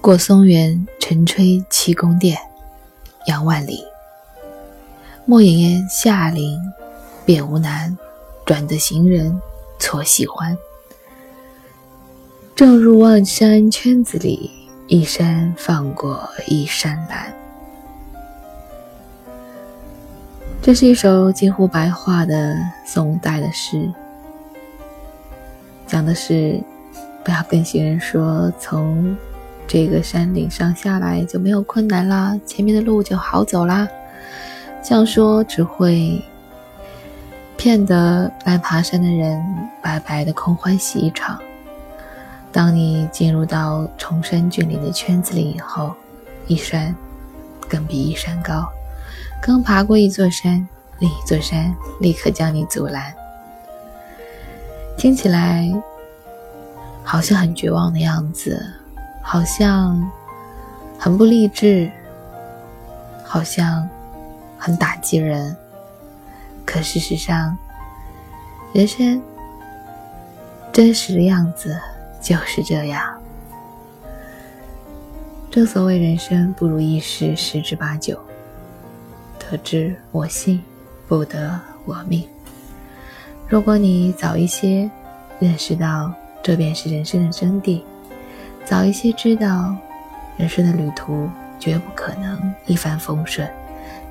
[0.00, 2.38] 过松原，晨吹七宫殿，
[3.26, 3.84] 杨万里。
[5.24, 6.56] 莫言言下临，
[7.24, 7.98] 便无难，
[8.44, 9.42] 转得行人
[9.80, 10.56] 错喜欢。
[12.54, 14.48] 正入万山圈子里，
[14.86, 17.45] 一山放过一山蓝。
[20.66, 23.88] 这是一首近乎白话的宋代的诗，
[25.86, 26.60] 讲的是
[27.22, 29.16] 不要跟行人说从。
[29.68, 33.86] 这个山顶上下来就没有困难啦，前面的路就好走啦。
[34.82, 36.20] 这样说只会
[37.56, 39.40] 骗得来爬山的人
[39.80, 41.38] 白白的空欢喜一场。
[42.50, 45.94] 当你进入到崇山峻岭的圈子里以后，
[46.48, 46.92] 一山
[47.68, 48.68] 更比一山高，
[49.42, 50.66] 刚爬过一座山，
[50.98, 53.12] 另一座山立刻将你阻拦。
[54.96, 55.70] 听起来
[57.04, 58.60] 好像很绝望的样子。
[59.28, 60.08] 好像
[60.96, 61.90] 很不励志，
[63.24, 63.88] 好像
[64.56, 65.56] 很打击人。
[66.64, 67.58] 可事实上，
[68.72, 69.20] 人生
[70.72, 71.76] 真实的样子
[72.22, 73.02] 就是这样。
[75.50, 78.16] 正所谓人生不如意事十之八九，
[79.48, 80.60] 得知我心，
[81.06, 82.24] 不得我命。
[83.48, 84.90] 如果你早一些
[85.38, 87.80] 认识到这便是人生的真谛。
[88.64, 89.76] 早一些知道，
[90.36, 91.30] 人生的旅途
[91.60, 93.46] 绝不可能一帆风顺；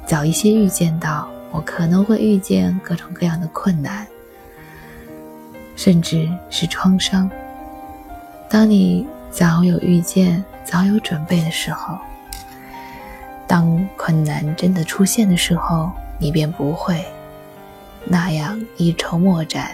[0.06, 4.08] 早一些预见到，我可能会遇见各种各样的困难，
[5.76, 7.30] 甚至是创伤。
[8.50, 11.98] 当你早有预见、早有准备的时候，
[13.48, 17.06] 当困难真的出现的时候，你便不会
[18.04, 19.72] 那样一筹莫展，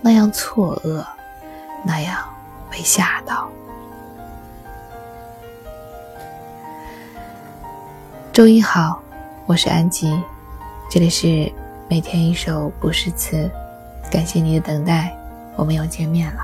[0.00, 1.04] 那样错愕，
[1.84, 2.18] 那样
[2.70, 3.48] 被吓到。
[8.32, 9.00] 周一好，
[9.46, 10.20] 我是安吉，
[10.90, 11.52] 这里是
[11.88, 13.48] 每天一首古诗词，
[14.10, 15.16] 感谢你的等待，
[15.54, 16.42] 我们又见面了。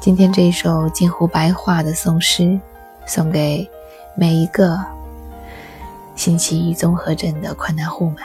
[0.00, 2.60] 今天这一首近乎白话的宋诗，
[3.06, 3.66] 送给
[4.14, 4.78] 每一个
[6.20, 8.16] 星期一综合症的困难户们，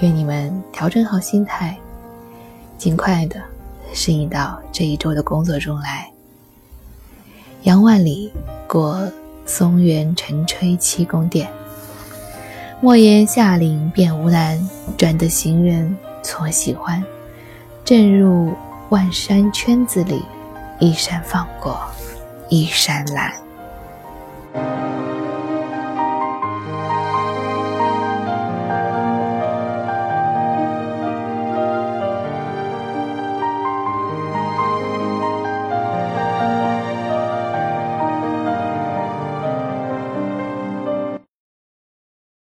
[0.00, 1.78] 愿你们调整好心态，
[2.76, 3.40] 尽快的
[3.94, 6.10] 适应到这一周的工作中来。
[7.62, 8.32] 杨万里
[8.66, 9.00] 过。
[9.48, 11.48] 松原晨吹七宫殿，
[12.80, 14.58] 莫言下岭便无难，
[14.98, 17.00] 转得行人错喜欢。
[17.84, 18.52] 正入
[18.88, 20.20] 万山圈子里，
[20.80, 21.78] 一山放过
[22.48, 23.32] 一山拦。